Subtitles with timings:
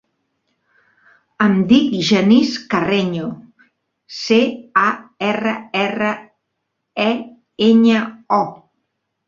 [1.47, 3.27] Em dic Genís Carreño:
[4.21, 4.41] ce,
[4.87, 4.87] a,
[5.29, 6.11] erra, erra,
[7.07, 7.09] e,
[7.71, 8.05] enya,
[8.43, 8.45] o.